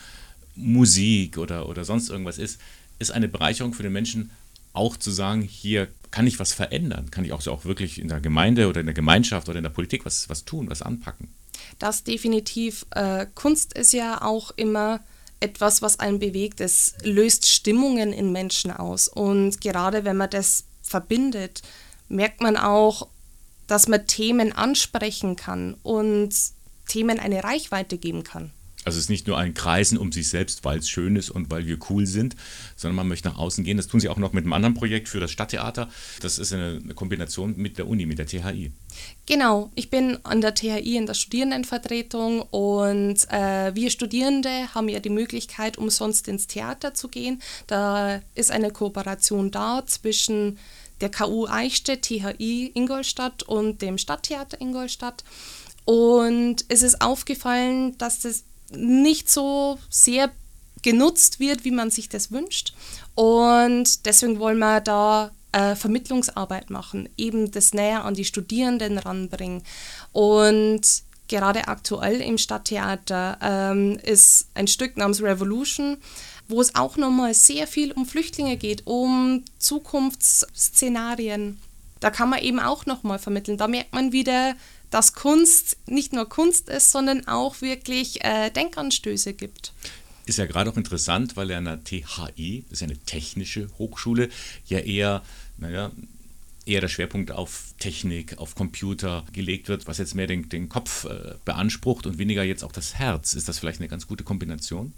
Musik 0.56 1.38
oder, 1.38 1.70
oder 1.70 1.86
sonst 1.86 2.10
irgendwas 2.10 2.38
ist, 2.40 2.60
ist 2.98 3.12
eine 3.12 3.28
Bereicherung 3.28 3.74
für 3.74 3.84
den 3.84 3.94
Menschen, 3.94 4.32
auch 4.74 4.98
zu 4.98 5.12
sagen, 5.12 5.42
hier 5.42 5.88
kann 6.12 6.28
ich 6.28 6.40
was 6.40 6.54
verändern, 6.54 7.12
kann 7.12 7.26
ich 7.26 7.34
auch, 7.34 7.42
so 7.42 7.52
auch 7.52 7.66
wirklich 7.66 8.00
in 8.00 8.08
der 8.08 8.20
Gemeinde 8.20 8.68
oder 8.68 8.80
in 8.80 8.88
der 8.88 8.96
Gemeinschaft 8.96 9.50
oder 9.50 9.58
in 9.60 9.64
der 9.64 9.70
Politik 9.70 10.06
was, 10.06 10.30
was 10.30 10.46
tun, 10.46 10.70
was 10.70 10.82
anpacken. 10.82 11.30
Das 11.78 12.04
definitiv. 12.04 12.86
Äh, 12.92 13.28
Kunst 13.36 13.74
ist 13.74 13.94
ja 13.94 14.22
auch 14.22 14.52
immer 14.56 15.02
etwas, 15.40 15.82
was 15.82 16.00
einen 16.00 16.20
bewegt. 16.20 16.62
Es 16.62 16.96
löst 17.04 17.48
Stimmungen 17.48 18.12
in 18.12 18.32
Menschen 18.32 18.72
aus. 18.72 19.08
Und 19.08 19.62
gerade 19.62 20.04
wenn 20.04 20.18
man 20.18 20.30
das 20.30 20.66
verbindet, 20.90 21.62
merkt 22.08 22.42
man 22.42 22.58
auch, 22.58 23.08
dass 23.68 23.88
man 23.88 24.08
Themen 24.08 24.52
ansprechen 24.52 25.36
kann 25.36 25.76
und 25.84 26.34
Themen 26.88 27.20
eine 27.20 27.44
Reichweite 27.44 27.98
geben 27.98 28.24
kann. 28.24 28.52
Also 28.86 28.98
es 28.98 29.06
ist 29.06 29.10
nicht 29.10 29.28
nur 29.28 29.38
ein 29.38 29.54
Kreisen 29.54 29.98
um 29.98 30.12
sich 30.12 30.30
selbst, 30.30 30.64
weil 30.64 30.80
es 30.80 30.90
schön 30.90 31.18
ist 31.18 31.30
und 31.30 31.52
weil 31.52 31.68
wir 31.68 31.78
cool 31.90 32.08
sind, 32.08 32.36
sondern 32.78 32.96
man 32.96 33.10
möchte 33.10 33.28
nach 33.28 33.38
außen 33.38 33.64
gehen. 33.64 33.76
Das 33.76 33.88
tun 33.88 34.00
sie 34.00 34.08
auch 34.08 34.18
noch 34.18 34.32
mit 34.32 34.46
einem 34.46 34.54
anderen 34.54 34.74
Projekt 34.74 35.10
für 35.10 35.20
das 35.20 35.32
Stadttheater. 35.32 35.90
Das 36.22 36.40
ist 36.40 36.54
eine, 36.54 36.80
Kombination 36.96 37.56
mit 37.58 37.78
der 37.78 37.88
Uni, 37.88 38.06
mit 38.06 38.20
der 38.20 38.26
THI. 38.26 38.72
Genau, 39.26 39.70
ich 39.76 39.90
bin 39.90 40.18
an 40.24 40.40
der 40.40 40.56
THI 40.56 40.96
in 40.96 41.06
der 41.06 41.14
Studierendenvertretung 41.14 42.42
und 42.42 43.18
äh, 43.30 43.76
wir 43.76 43.92
Studierende 43.92 44.74
haben 44.74 44.88
ja 44.88 45.00
die 45.00 45.10
Möglichkeit, 45.10 45.78
umsonst 45.78 46.28
ins 46.30 46.48
Theater 46.48 46.94
zu 46.94 47.10
gehen. 47.10 47.42
Da 47.68 48.22
ist 48.34 48.50
eine 48.50 48.72
Kooperation 48.72 49.52
da 49.52 49.84
zwischen 49.86 50.58
der 51.02 51.12
KU 51.12 51.48
Eichstätt, 51.48 52.04
THI 52.04 52.72
Ingolstadt 52.74 53.44
und 53.44 53.82
dem 53.82 53.98
Stadttheater 53.98 54.60
Ingolstadt. 54.60 55.24
Und 55.86 56.66
es 56.68 56.82
ist 56.82 57.02
aufgefallen, 57.02 57.98
dass 57.98 58.20
das 58.20 58.44
nicht 58.72 59.30
so 59.30 59.80
sehr 59.90 60.32
genutzt 60.82 61.40
wird, 61.40 61.66
wie 61.66 61.72
man 61.72 61.92
sich 61.92 62.10
das 62.10 62.32
wünscht. 62.32 62.74
Und 63.16 64.06
deswegen 64.06 64.40
wollen 64.40 64.60
wir 64.60 64.82
da 64.82 65.32
äh, 65.52 65.76
Vermittlungsarbeit 65.76 66.70
machen, 66.70 67.10
eben 67.18 67.52
das 67.52 67.74
näher 67.74 68.06
an 68.06 68.14
die 68.14 68.26
Studierenden 68.26 68.98
ranbringen. 68.98 69.64
Und 70.12 70.82
gerade 71.28 71.68
aktuell 71.68 72.22
im 72.22 72.38
Stadttheater 72.38 73.38
ähm, 73.42 74.00
ist 74.04 74.50
ein 74.54 74.68
Stück 74.68 74.98
namens 74.98 75.22
Revolution, 75.22 75.98
wo 76.50 76.60
es 76.60 76.76
auch 76.76 76.98
nochmal 76.98 77.34
sehr 77.34 77.68
viel 77.68 77.94
um 77.94 78.06
Flüchtlinge 78.06 78.58
geht, 78.58 78.86
um 78.86 79.46
Zukunftsszenarien. 79.60 81.60
Da 82.00 82.10
kann 82.10 82.30
man 82.30 82.42
eben 82.42 82.60
auch 82.60 82.86
nochmal 82.86 83.20
vermitteln. 83.20 83.58
Da 83.58 83.68
merkt 83.68 83.94
man 83.94 84.12
wieder, 84.12 84.56
dass 84.90 85.14
Kunst 85.14 85.78
nicht 85.86 86.12
nur 86.12 86.28
Kunst 86.28 86.68
ist, 86.68 86.92
sondern 86.92 87.28
auch 87.28 87.62
wirklich 87.62 88.24
äh, 88.24 88.50
Denkanstöße 88.50 89.34
gibt. 89.34 89.74
Ist 90.26 90.38
ja 90.38 90.48
gerade 90.48 90.72
auch 90.72 90.78
interessant, 90.78 91.38
weil 91.38 91.52
er 91.52 91.60
an 91.60 91.66
der 91.66 91.84
THI, 91.84 92.66
das 92.70 92.80
ist 92.80 92.84
eine 92.84 92.98
technische 92.98 93.70
Hochschule, 93.78 94.30
ja 94.66 94.80
eher, 94.80 95.24
naja, 95.58 95.92
eher 96.66 96.82
der 96.82 96.88
Schwerpunkt 96.88 97.32
auf 97.32 97.74
Technik, 97.80 98.38
auf 98.38 98.56
Computer 98.56 99.26
gelegt 99.34 99.70
wird, 99.70 99.88
was 99.88 99.98
jetzt 99.98 100.16
mehr 100.16 100.28
den, 100.28 100.50
den 100.50 100.70
Kopf 100.70 101.06
äh, 101.06 101.36
beansprucht 101.46 102.06
und 102.06 102.18
weniger 102.18 102.44
jetzt 102.44 102.64
auch 102.64 102.72
das 102.72 102.96
Herz. 102.96 103.34
Ist 103.34 103.50
das 103.50 103.60
vielleicht 103.60 103.80
eine 103.80 103.90
ganz 103.90 104.08
gute 104.08 104.24
Kombination? 104.24 104.94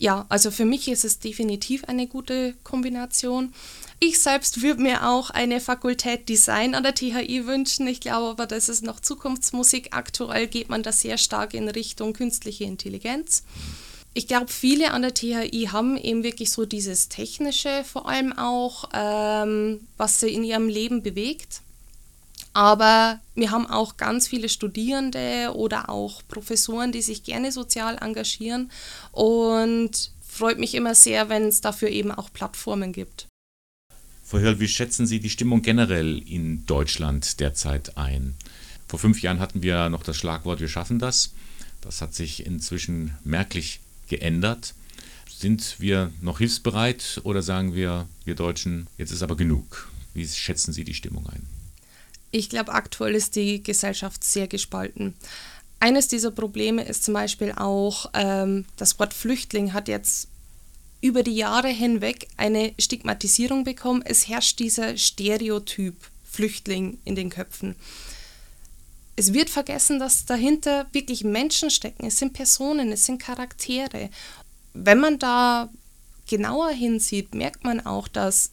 Ja, 0.00 0.24
also 0.30 0.50
für 0.50 0.64
mich 0.64 0.88
ist 0.88 1.04
es 1.04 1.18
definitiv 1.18 1.84
eine 1.84 2.06
gute 2.06 2.54
Kombination. 2.64 3.52
Ich 3.98 4.18
selbst 4.18 4.62
würde 4.62 4.80
mir 4.80 5.06
auch 5.06 5.28
eine 5.28 5.60
Fakultät 5.60 6.26
Design 6.30 6.74
an 6.74 6.84
der 6.84 6.94
THI 6.94 7.44
wünschen. 7.46 7.86
Ich 7.86 8.00
glaube 8.00 8.30
aber, 8.30 8.46
das 8.46 8.70
ist 8.70 8.82
noch 8.82 9.00
Zukunftsmusik. 9.00 9.88
Aktuell 9.90 10.46
geht 10.46 10.70
man 10.70 10.82
da 10.82 10.90
sehr 10.90 11.18
stark 11.18 11.52
in 11.52 11.68
Richtung 11.68 12.14
künstliche 12.14 12.64
Intelligenz. 12.64 13.44
Ich 14.14 14.26
glaube, 14.26 14.48
viele 14.48 14.92
an 14.92 15.02
der 15.02 15.12
THI 15.12 15.68
haben 15.70 15.98
eben 15.98 16.24
wirklich 16.24 16.50
so 16.50 16.64
dieses 16.64 17.10
Technische 17.10 17.84
vor 17.84 18.08
allem 18.08 18.32
auch, 18.32 18.88
ähm, 18.94 19.86
was 19.98 20.18
sie 20.18 20.32
in 20.32 20.44
ihrem 20.44 20.70
Leben 20.70 21.02
bewegt. 21.02 21.60
Aber 22.52 23.20
wir 23.34 23.50
haben 23.50 23.66
auch 23.66 23.96
ganz 23.96 24.26
viele 24.26 24.48
Studierende 24.48 25.52
oder 25.54 25.88
auch 25.88 26.22
Professoren, 26.26 26.90
die 26.92 27.02
sich 27.02 27.22
gerne 27.22 27.52
sozial 27.52 27.96
engagieren 28.00 28.70
und 29.12 30.12
freut 30.26 30.58
mich 30.58 30.74
immer 30.74 30.94
sehr, 30.94 31.28
wenn 31.28 31.44
es 31.44 31.60
dafür 31.60 31.90
eben 31.90 32.10
auch 32.10 32.32
Plattformen 32.32 32.92
gibt. 32.92 33.26
Frau 34.24 34.38
Hörl, 34.38 34.60
wie 34.60 34.68
schätzen 34.68 35.06
Sie 35.06 35.20
die 35.20 35.30
Stimmung 35.30 35.62
generell 35.62 36.18
in 36.18 36.64
Deutschland 36.66 37.40
derzeit 37.40 37.96
ein? 37.96 38.36
Vor 38.86 38.98
fünf 38.98 39.22
Jahren 39.22 39.40
hatten 39.40 39.62
wir 39.62 39.88
noch 39.88 40.02
das 40.02 40.16
Schlagwort 40.16 40.60
Wir 40.60 40.68
schaffen 40.68 40.98
das. 40.98 41.32
Das 41.80 42.00
hat 42.00 42.14
sich 42.14 42.46
inzwischen 42.46 43.16
merklich 43.24 43.80
geändert. 44.08 44.74
Sind 45.28 45.76
wir 45.78 46.12
noch 46.20 46.38
hilfsbereit 46.38 47.20
oder 47.24 47.42
sagen 47.42 47.74
wir, 47.74 48.08
wir 48.24 48.34
Deutschen, 48.34 48.88
jetzt 48.98 49.12
ist 49.12 49.22
aber 49.22 49.36
genug? 49.36 49.90
Wie 50.14 50.26
schätzen 50.26 50.72
Sie 50.72 50.84
die 50.84 50.94
Stimmung 50.94 51.26
ein? 51.28 51.59
Ich 52.30 52.48
glaube, 52.48 52.72
aktuell 52.72 53.14
ist 53.14 53.36
die 53.36 53.62
Gesellschaft 53.62 54.22
sehr 54.24 54.46
gespalten. 54.46 55.14
Eines 55.80 56.08
dieser 56.08 56.30
Probleme 56.30 56.84
ist 56.84 57.04
zum 57.04 57.14
Beispiel 57.14 57.52
auch, 57.52 58.10
ähm, 58.14 58.66
das 58.76 58.98
Wort 58.98 59.14
Flüchtling 59.14 59.72
hat 59.72 59.88
jetzt 59.88 60.28
über 61.00 61.22
die 61.22 61.34
Jahre 61.34 61.68
hinweg 61.68 62.28
eine 62.36 62.74
Stigmatisierung 62.78 63.64
bekommen. 63.64 64.02
Es 64.04 64.28
herrscht 64.28 64.58
dieser 64.58 64.96
Stereotyp 64.96 65.96
Flüchtling 66.24 66.98
in 67.04 67.16
den 67.16 67.30
Köpfen. 67.30 67.74
Es 69.16 69.32
wird 69.32 69.50
vergessen, 69.50 69.98
dass 69.98 70.26
dahinter 70.26 70.86
wirklich 70.92 71.24
Menschen 71.24 71.70
stecken. 71.70 72.06
Es 72.06 72.18
sind 72.18 72.32
Personen, 72.32 72.92
es 72.92 73.06
sind 73.06 73.20
Charaktere. 73.20 74.10
Wenn 74.72 75.00
man 75.00 75.18
da 75.18 75.70
genauer 76.28 76.70
hinsieht, 76.70 77.34
merkt 77.34 77.64
man 77.64 77.84
auch, 77.84 78.06
dass 78.06 78.52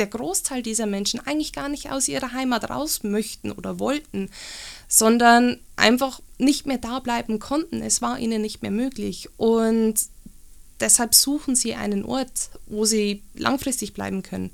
der 0.00 0.08
Großteil 0.08 0.62
dieser 0.62 0.86
Menschen 0.86 1.20
eigentlich 1.20 1.52
gar 1.52 1.68
nicht 1.68 1.92
aus 1.92 2.08
ihrer 2.08 2.32
Heimat 2.32 2.68
raus 2.68 3.04
möchten 3.04 3.52
oder 3.52 3.78
wollten, 3.78 4.30
sondern 4.88 5.60
einfach 5.76 6.20
nicht 6.38 6.66
mehr 6.66 6.78
da 6.78 6.98
bleiben 6.98 7.38
konnten. 7.38 7.82
Es 7.82 8.02
war 8.02 8.18
ihnen 8.18 8.42
nicht 8.42 8.62
mehr 8.62 8.72
möglich. 8.72 9.28
Und 9.36 9.94
deshalb 10.80 11.14
suchen 11.14 11.54
sie 11.54 11.74
einen 11.74 12.04
Ort, 12.04 12.50
wo 12.66 12.84
sie 12.84 13.22
langfristig 13.34 13.92
bleiben 13.92 14.22
können. 14.22 14.50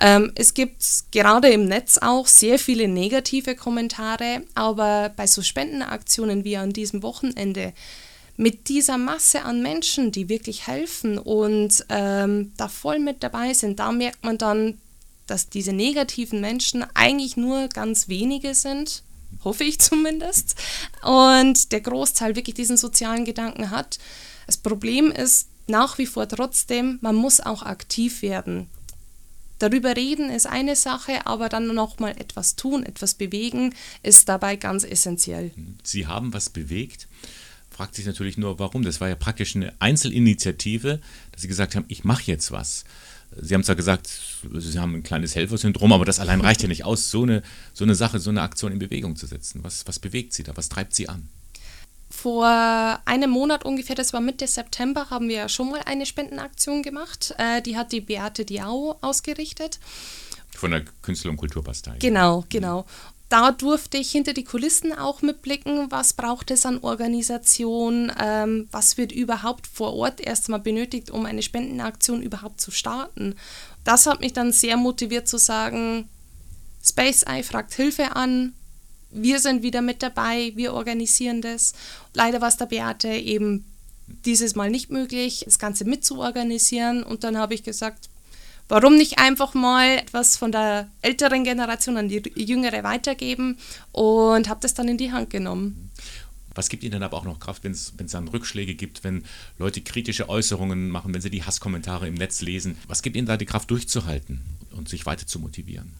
Ähm, 0.00 0.32
es 0.34 0.54
gibt 0.54 0.82
gerade 1.12 1.48
im 1.48 1.66
Netz 1.66 1.98
auch 1.98 2.26
sehr 2.26 2.58
viele 2.58 2.88
negative 2.88 3.54
Kommentare, 3.54 4.42
aber 4.54 5.12
bei 5.14 5.26
so 5.26 5.42
Spendenaktionen 5.42 6.44
wie 6.44 6.56
an 6.56 6.72
diesem 6.72 7.02
Wochenende, 7.02 7.72
mit 8.38 8.68
dieser 8.68 8.98
Masse 8.98 9.42
an 9.42 9.62
Menschen, 9.62 10.12
die 10.12 10.28
wirklich 10.28 10.68
helfen 10.68 11.18
und 11.18 11.84
ähm, 11.88 12.52
da 12.56 12.68
voll 12.68 13.00
mit 13.00 13.24
dabei 13.24 13.52
sind, 13.52 13.80
da 13.80 13.90
merkt 13.90 14.24
man 14.24 14.38
dann, 14.38 14.78
dass 15.26 15.50
diese 15.50 15.72
negativen 15.72 16.40
Menschen 16.40 16.86
eigentlich 16.94 17.36
nur 17.36 17.66
ganz 17.68 18.08
wenige 18.08 18.54
sind, 18.54 19.02
hoffe 19.42 19.64
ich 19.64 19.80
zumindest, 19.80 20.54
und 21.02 21.72
der 21.72 21.80
Großteil 21.80 22.36
wirklich 22.36 22.54
diesen 22.54 22.76
sozialen 22.76 23.24
Gedanken 23.24 23.70
hat. 23.70 23.98
Das 24.46 24.56
Problem 24.56 25.10
ist 25.10 25.48
nach 25.66 25.98
wie 25.98 26.06
vor 26.06 26.28
trotzdem, 26.28 26.98
man 27.02 27.16
muss 27.16 27.40
auch 27.40 27.64
aktiv 27.64 28.22
werden. 28.22 28.68
Darüber 29.58 29.96
reden 29.96 30.30
ist 30.30 30.46
eine 30.46 30.76
Sache, 30.76 31.26
aber 31.26 31.48
dann 31.48 31.66
noch 31.74 31.98
mal 31.98 32.12
etwas 32.12 32.54
tun, 32.54 32.84
etwas 32.84 33.14
bewegen, 33.14 33.74
ist 34.04 34.28
dabei 34.28 34.54
ganz 34.54 34.84
essentiell. 34.84 35.50
Sie 35.82 36.06
haben 36.06 36.32
was 36.32 36.48
bewegt 36.48 37.08
fragt 37.78 37.94
sich 37.94 38.06
natürlich 38.06 38.36
nur, 38.36 38.58
warum. 38.58 38.82
Das 38.82 39.00
war 39.00 39.08
ja 39.08 39.14
praktisch 39.14 39.54
eine 39.54 39.72
Einzelinitiative, 39.78 40.98
dass 41.30 41.42
Sie 41.42 41.46
gesagt 41.46 41.76
haben, 41.76 41.84
ich 41.86 42.02
mache 42.02 42.24
jetzt 42.24 42.50
was. 42.50 42.82
Sie 43.40 43.54
haben 43.54 43.62
zwar 43.62 43.76
gesagt, 43.76 44.10
Sie 44.52 44.78
haben 44.80 44.96
ein 44.96 45.04
kleines 45.04 45.36
Helfersyndrom, 45.36 45.92
aber 45.92 46.04
das 46.04 46.18
allein 46.18 46.40
reicht 46.40 46.60
ja 46.60 46.66
nicht 46.66 46.84
aus, 46.84 47.08
so 47.08 47.22
eine, 47.22 47.44
so 47.72 47.84
eine 47.84 47.94
Sache, 47.94 48.18
so 48.18 48.30
eine 48.30 48.42
Aktion 48.42 48.72
in 48.72 48.80
Bewegung 48.80 49.14
zu 49.14 49.26
setzen. 49.26 49.62
Was, 49.62 49.86
was 49.86 50.00
bewegt 50.00 50.32
Sie 50.32 50.42
da? 50.42 50.56
Was 50.56 50.68
treibt 50.68 50.92
Sie 50.92 51.08
an? 51.08 51.28
Vor 52.10 52.48
einem 53.04 53.30
Monat 53.30 53.64
ungefähr, 53.64 53.94
das 53.94 54.12
war 54.12 54.20
Mitte 54.20 54.48
September, 54.48 55.08
haben 55.10 55.28
wir 55.28 55.48
schon 55.48 55.70
mal 55.70 55.82
eine 55.86 56.04
Spendenaktion 56.04 56.82
gemacht. 56.82 57.32
Äh, 57.38 57.62
die 57.62 57.76
hat 57.76 57.92
die 57.92 58.00
Beate 58.00 58.44
Diao 58.44 58.98
ausgerichtet. 59.02 59.78
Von 60.56 60.72
der 60.72 60.82
Künstler- 61.02 61.30
und 61.30 61.36
Kulturbastei. 61.36 61.94
Genau, 62.00 62.44
genau 62.48 62.86
da 63.28 63.52
durfte 63.52 63.98
ich 63.98 64.10
hinter 64.10 64.32
die 64.32 64.44
Kulissen 64.44 64.92
auch 64.92 65.20
mitblicken, 65.20 65.90
was 65.90 66.14
braucht 66.14 66.50
es 66.50 66.64
an 66.64 66.78
Organisation, 66.78 68.10
ähm, 68.18 68.68
was 68.70 68.96
wird 68.96 69.12
überhaupt 69.12 69.66
vor 69.66 69.94
Ort 69.94 70.20
erstmal 70.20 70.60
benötigt, 70.60 71.10
um 71.10 71.26
eine 71.26 71.42
Spendenaktion 71.42 72.22
überhaupt 72.22 72.60
zu 72.60 72.70
starten. 72.70 73.34
Das 73.84 74.06
hat 74.06 74.20
mich 74.20 74.32
dann 74.32 74.52
sehr 74.52 74.76
motiviert 74.76 75.28
zu 75.28 75.38
sagen, 75.38 76.08
Space 76.82 77.22
Eye 77.22 77.42
fragt 77.42 77.74
Hilfe 77.74 78.16
an, 78.16 78.54
wir 79.10 79.40
sind 79.40 79.62
wieder 79.62 79.82
mit 79.82 80.02
dabei, 80.02 80.52
wir 80.54 80.74
organisieren 80.74 81.42
das. 81.42 81.72
Leider 82.14 82.40
war 82.40 82.48
es 82.48 82.56
der 82.56 82.66
Beate 82.66 83.08
eben 83.08 83.64
dieses 84.24 84.54
Mal 84.54 84.70
nicht 84.70 84.90
möglich, 84.90 85.42
das 85.44 85.58
Ganze 85.58 85.84
mitzuorganisieren. 85.84 87.02
Und 87.02 87.24
dann 87.24 87.36
habe 87.36 87.54
ich 87.54 87.62
gesagt, 87.62 88.08
Warum 88.68 88.96
nicht 88.96 89.18
einfach 89.18 89.54
mal 89.54 89.98
etwas 89.98 90.36
von 90.36 90.52
der 90.52 90.88
älteren 91.00 91.42
Generation 91.44 91.96
an 91.96 92.08
die 92.08 92.22
jüngere 92.36 92.82
weitergeben 92.82 93.58
und 93.92 94.48
habe 94.48 94.60
das 94.60 94.74
dann 94.74 94.88
in 94.88 94.98
die 94.98 95.10
Hand 95.10 95.30
genommen. 95.30 95.90
Was 96.54 96.68
gibt 96.68 96.82
Ihnen 96.82 96.92
dann 96.92 97.02
aber 97.02 97.16
auch 97.16 97.24
noch 97.24 97.38
Kraft, 97.38 97.64
wenn 97.64 97.72
es 97.72 97.92
dann 97.96 98.28
Rückschläge 98.28 98.74
gibt, 98.74 99.04
wenn 99.04 99.24
Leute 99.58 99.80
kritische 99.80 100.28
Äußerungen 100.28 100.90
machen, 100.90 101.14
wenn 101.14 101.20
sie 101.20 101.30
die 101.30 101.44
Hasskommentare 101.44 102.08
im 102.08 102.14
Netz 102.14 102.40
lesen? 102.40 102.76
Was 102.88 103.02
gibt 103.02 103.16
Ihnen 103.16 103.26
da 103.26 103.36
die 103.36 103.46
Kraft 103.46 103.70
durchzuhalten 103.70 104.42
und 104.72 104.88
sich 104.88 105.06
weiter 105.06 105.26
zu 105.26 105.38
motivieren? 105.38 105.92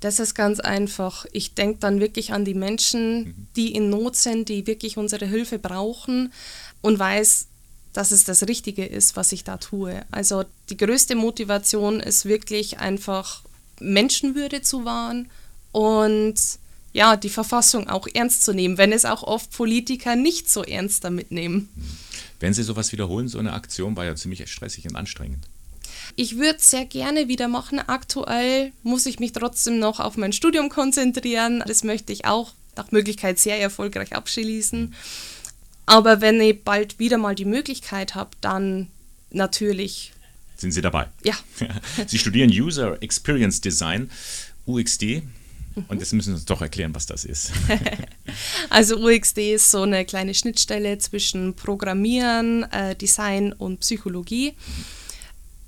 Das 0.00 0.18
ist 0.18 0.34
ganz 0.34 0.60
einfach. 0.60 1.26
Ich 1.32 1.54
denke 1.54 1.78
dann 1.78 2.00
wirklich 2.00 2.32
an 2.32 2.44
die 2.44 2.54
Menschen, 2.54 3.24
mhm. 3.24 3.46
die 3.56 3.72
in 3.72 3.88
Not 3.88 4.16
sind, 4.16 4.48
die 4.48 4.66
wirklich 4.66 4.98
unsere 4.98 5.26
Hilfe 5.26 5.58
brauchen 5.58 6.32
und 6.80 6.98
weiß, 6.98 7.46
dass 7.92 8.10
es 8.10 8.24
das 8.24 8.46
Richtige 8.46 8.84
ist, 8.84 9.16
was 9.16 9.32
ich 9.32 9.44
da 9.44 9.58
tue. 9.58 10.02
Also 10.10 10.44
die 10.70 10.76
größte 10.76 11.14
Motivation 11.14 12.00
ist 12.00 12.24
wirklich 12.24 12.78
einfach 12.78 13.42
Menschenwürde 13.80 14.62
zu 14.62 14.84
wahren 14.84 15.30
und 15.72 16.34
ja, 16.92 17.16
die 17.16 17.30
Verfassung 17.30 17.88
auch 17.88 18.06
ernst 18.12 18.44
zu 18.44 18.52
nehmen, 18.52 18.78
wenn 18.78 18.92
es 18.92 19.04
auch 19.04 19.22
oft 19.22 19.50
Politiker 19.50 20.14
nicht 20.14 20.50
so 20.50 20.62
ernst 20.62 21.04
damit 21.04 21.30
nehmen. 21.30 21.68
Wenn 22.38 22.52
Sie 22.52 22.62
sowas 22.62 22.92
wiederholen, 22.92 23.28
so 23.28 23.38
eine 23.38 23.52
Aktion 23.52 23.96
war 23.96 24.04
ja 24.04 24.14
ziemlich 24.14 24.46
stressig 24.50 24.86
und 24.86 24.96
anstrengend. 24.96 25.46
Ich 26.16 26.36
würde 26.36 26.58
es 26.58 26.70
sehr 26.70 26.84
gerne 26.84 27.28
wieder 27.28 27.48
machen. 27.48 27.78
Aktuell 27.78 28.72
muss 28.82 29.06
ich 29.06 29.20
mich 29.20 29.32
trotzdem 29.32 29.78
noch 29.78 30.00
auf 30.00 30.16
mein 30.16 30.32
Studium 30.32 30.68
konzentrieren. 30.68 31.62
Das 31.66 31.84
möchte 31.84 32.12
ich 32.12 32.26
auch 32.26 32.52
nach 32.76 32.90
Möglichkeit 32.90 33.38
sehr 33.38 33.60
erfolgreich 33.60 34.14
abschließen. 34.14 34.94
Aber 35.92 36.22
wenn 36.22 36.40
ich 36.40 36.64
bald 36.64 36.98
wieder 36.98 37.18
mal 37.18 37.34
die 37.34 37.44
Möglichkeit 37.44 38.14
habe, 38.14 38.30
dann 38.40 38.88
natürlich. 39.28 40.14
Sind 40.56 40.72
Sie 40.72 40.80
dabei? 40.80 41.08
Ja. 41.22 41.34
Sie 42.06 42.18
studieren 42.18 42.48
User 42.48 42.96
Experience 43.02 43.60
Design, 43.60 44.10
UXD. 44.66 45.22
Und 45.88 46.00
jetzt 46.00 46.14
müssen 46.14 46.30
Sie 46.30 46.36
uns 46.36 46.46
doch 46.46 46.62
erklären, 46.62 46.94
was 46.94 47.04
das 47.04 47.26
ist. 47.26 47.52
also 48.70 48.96
UXD 48.96 49.52
ist 49.52 49.70
so 49.70 49.82
eine 49.82 50.06
kleine 50.06 50.32
Schnittstelle 50.32 50.96
zwischen 50.96 51.52
Programmieren, 51.56 52.62
äh, 52.72 52.96
Design 52.96 53.52
und 53.52 53.80
Psychologie. 53.80 54.54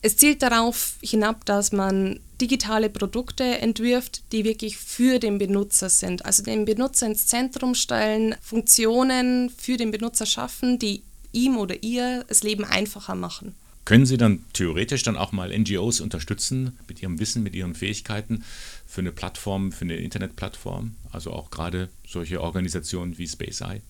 Es 0.04 0.18
zielt 0.18 0.42
darauf 0.42 0.98
hinab, 1.00 1.46
dass 1.46 1.72
man 1.72 2.20
digitale 2.38 2.90
Produkte 2.90 3.42
entwirft, 3.42 4.22
die 4.32 4.44
wirklich 4.44 4.76
für 4.76 5.18
den 5.18 5.38
Benutzer 5.38 5.88
sind. 5.88 6.26
Also 6.26 6.42
den 6.42 6.66
Benutzer 6.66 7.06
ins 7.06 7.26
Zentrum 7.26 7.74
stellen, 7.74 8.34
Funktionen 8.42 9.48
für 9.48 9.78
den 9.78 9.92
Benutzer 9.92 10.26
schaffen, 10.26 10.78
die 10.78 11.04
ihm 11.32 11.56
oder 11.56 11.82
ihr 11.82 12.22
das 12.28 12.42
Leben 12.42 12.66
einfacher 12.66 13.14
machen. 13.14 13.54
Können 13.86 14.04
Sie 14.04 14.18
dann 14.18 14.44
theoretisch 14.52 15.04
dann 15.04 15.16
auch 15.16 15.32
mal 15.32 15.58
NGOs 15.58 16.02
unterstützen 16.02 16.78
mit 16.86 17.00
ihrem 17.00 17.18
Wissen, 17.18 17.42
mit 17.42 17.54
ihren 17.54 17.74
Fähigkeiten 17.74 18.44
für 18.86 19.00
eine 19.00 19.10
Plattform, 19.10 19.72
für 19.72 19.86
eine 19.86 19.96
Internetplattform? 19.96 20.96
Also 21.12 21.32
auch 21.32 21.48
gerade 21.48 21.88
solche 22.06 22.42
Organisationen 22.42 23.16
wie 23.16 23.26
SpaceEye? 23.26 23.80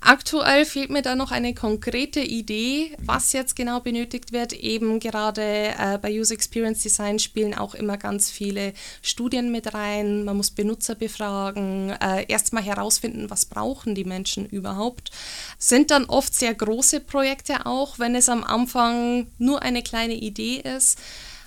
Aktuell 0.00 0.64
fehlt 0.64 0.90
mir 0.90 1.02
da 1.02 1.16
noch 1.16 1.32
eine 1.32 1.54
konkrete 1.54 2.20
Idee, 2.20 2.92
was 2.98 3.32
jetzt 3.32 3.56
genau 3.56 3.80
benötigt 3.80 4.32
wird. 4.32 4.52
Eben 4.52 5.00
gerade 5.00 5.42
äh, 5.42 5.98
bei 6.00 6.12
User 6.12 6.34
Experience 6.34 6.82
Design 6.82 7.18
spielen 7.18 7.52
auch 7.52 7.74
immer 7.74 7.96
ganz 7.96 8.30
viele 8.30 8.74
Studien 9.02 9.50
mit 9.50 9.74
rein. 9.74 10.24
Man 10.24 10.36
muss 10.36 10.52
Benutzer 10.52 10.94
befragen, 10.94 11.90
äh, 11.90 12.24
erstmal 12.28 12.62
herausfinden, 12.62 13.28
was 13.28 13.46
brauchen 13.46 13.96
die 13.96 14.04
Menschen 14.04 14.46
überhaupt. 14.46 15.10
Sind 15.58 15.90
dann 15.90 16.04
oft 16.04 16.32
sehr 16.32 16.54
große 16.54 17.00
Projekte 17.00 17.66
auch, 17.66 17.98
wenn 17.98 18.14
es 18.14 18.28
am 18.28 18.44
Anfang 18.44 19.26
nur 19.38 19.62
eine 19.62 19.82
kleine 19.82 20.14
Idee 20.14 20.62
ist. 20.76 20.96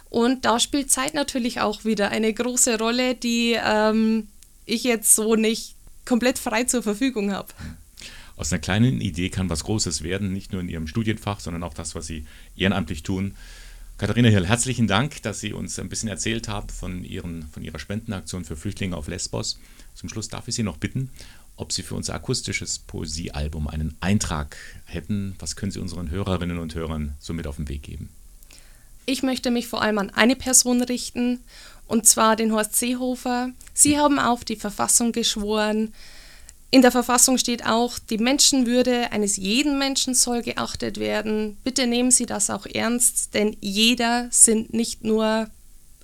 Und 0.10 0.44
da 0.44 0.60
spielt 0.60 0.91
Zeit 0.91 1.13
natürlich 1.13 1.62
auch 1.62 1.86
wieder 1.86 2.10
eine 2.10 2.34
große 2.34 2.77
Rolle, 2.77 3.15
die 3.15 3.58
ähm, 3.63 4.27
ich 4.65 4.84
jetzt 4.84 5.15
so 5.15 5.36
nicht 5.38 5.75
komplett 6.03 6.38
frei 6.38 6.65
zur 6.65 6.84
Verfügung 6.84 7.32
habe 7.32 7.48
aus 8.41 8.51
einer 8.51 8.60
kleinen 8.60 9.01
Idee 9.01 9.29
kann 9.29 9.51
was 9.51 9.63
Großes 9.65 10.01
werden, 10.01 10.33
nicht 10.33 10.51
nur 10.51 10.62
in 10.62 10.67
Ihrem 10.67 10.88
Studienfach, 10.88 11.39
sondern 11.39 11.62
auch 11.62 11.75
das, 11.75 11.93
was 11.93 12.07
Sie 12.07 12.25
ehrenamtlich 12.57 13.03
tun. 13.03 13.36
Katharina 14.00 14.29
Hill, 14.29 14.48
herzlichen 14.48 14.88
Dank, 14.88 15.21
dass 15.21 15.39
Sie 15.39 15.53
uns 15.53 15.77
ein 15.77 15.89
bisschen 15.89 16.10
erzählt 16.10 16.48
haben 16.48 16.67
von, 16.69 17.03
Ihren, 17.03 17.48
von 17.50 17.63
Ihrer 17.63 17.77
Spendenaktion 17.77 18.43
für 18.43 18.57
Flüchtlinge 18.57 18.98
auf 18.98 19.07
Lesbos. 19.07 19.60
Zum 19.93 20.10
Schluss 20.10 20.27
darf 20.27 20.48
ich 20.48 20.55
Sie 20.55 20.63
noch 20.63 20.77
bitten, 20.77 21.12
ob 21.55 21.71
Sie 21.71 21.83
für 21.83 21.93
unser 21.93 22.15
akustisches 22.15 22.79
Poesiealbum 22.79 23.67
einen 23.67 23.95
Eintrag 24.00 24.57
hätten. 24.86 25.36
Was 25.38 25.55
können 25.55 25.71
Sie 25.71 25.79
unseren 25.79 26.10
Hörerinnen 26.10 26.57
und 26.57 26.74
Hörern 26.74 27.13
so 27.19 27.33
mit 27.33 27.45
auf 27.45 27.57
den 27.57 27.69
Weg 27.69 27.83
geben? 27.83 28.10
Ich 29.05 29.21
möchte 29.21 29.51
mich 29.51 29.67
vor 29.67 29.83
allem 29.83 30.00
an 30.00 30.10
eine 30.10 30.36
Person 30.36 30.81
richten, 30.81 31.41
und 31.86 32.07
zwar 32.07 32.36
den 32.36 32.53
Horst 32.53 32.75
Seehofer. 32.75 33.51
Sie 33.75 34.00
haben 34.00 34.17
auf 34.17 34.43
die 34.45 34.55
Verfassung 34.55 35.12
geschworen. 35.12 35.93
In 36.73 36.81
der 36.81 36.91
Verfassung 36.91 37.37
steht 37.37 37.65
auch, 37.65 37.99
die 37.99 38.17
Menschenwürde 38.17 39.11
eines 39.11 39.35
jeden 39.35 39.77
Menschen 39.77 40.13
soll 40.15 40.41
geachtet 40.41 40.99
werden. 40.99 41.57
Bitte 41.65 41.85
nehmen 41.85 42.11
Sie 42.11 42.25
das 42.25 42.49
auch 42.49 42.65
ernst, 42.65 43.33
denn 43.33 43.57
jeder 43.59 44.29
sind 44.31 44.73
nicht 44.73 45.03
nur 45.03 45.49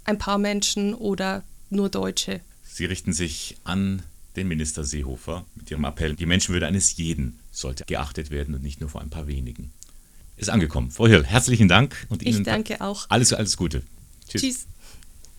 ein 0.04 0.18
paar 0.18 0.38
Menschen 0.38 0.94
oder 0.94 1.44
nur 1.70 1.88
Deutsche. 1.88 2.42
Sie 2.66 2.84
richten 2.84 3.14
sich 3.14 3.56
an 3.64 4.04
den 4.36 4.50
Minister 4.50 4.84
Seehofer 4.84 5.46
mit 5.56 5.72
Ihrem 5.72 5.86
Appell, 5.86 6.16
die 6.16 6.26
Menschenwürde 6.26 6.68
eines 6.68 6.98
jeden 6.98 7.40
sollte 7.52 7.86
geachtet 7.86 8.30
werden 8.30 8.54
und 8.54 8.62
nicht 8.62 8.82
nur 8.82 8.90
vor 8.90 9.02
ein 9.02 9.10
paar 9.10 9.28
wenigen. 9.28 9.72
Ist 10.36 10.50
angekommen. 10.50 10.92
Frau 10.92 11.08
Hill, 11.08 11.24
herzlichen 11.26 11.70
Dank 11.70 12.06
und 12.10 12.24
Ihnen 12.24 12.40
ich 12.40 12.44
danke 12.44 12.82
auch. 12.82 13.06
Alles, 13.10 13.32
alles 13.32 13.56
Gute. 13.56 13.84
Tschüss. 14.28 14.42
Tschüss. 14.42 14.68